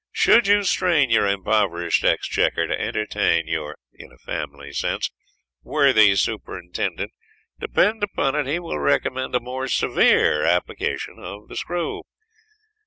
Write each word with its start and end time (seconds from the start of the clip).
Should 0.11 0.47
you 0.47 0.63
strain 0.63 1.11
your 1.11 1.27
impoverished 1.27 2.03
exchequer 2.03 2.65
to 2.65 2.81
entertain 2.81 3.45
your 3.45 3.75
(in 3.93 4.11
a 4.11 4.17
family 4.17 4.73
sense) 4.73 5.11
worthy 5.61 6.15
superintendent, 6.15 7.11
depend 7.59 8.01
upon 8.01 8.33
it 8.33 8.47
he 8.47 8.57
will 8.57 8.79
recommend 8.79 9.35
a 9.35 9.39
more 9.39 9.67
severe 9.67 10.43
application 10.43 11.19
of 11.19 11.49
the 11.49 11.55
screw. 11.55 12.01